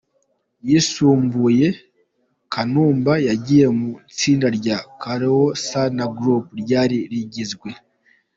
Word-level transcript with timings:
yisumbuye, 0.67 1.67
Kanumba 2.53 3.13
yagiye 3.27 3.65
mu 3.77 3.89
itsinda 4.11 4.47
rya 4.57 4.77
Kaole 5.01 5.55
Sanaa 5.67 6.13
Group 6.19 6.45
ryari 6.61 6.97
rigizwe. 7.11 7.69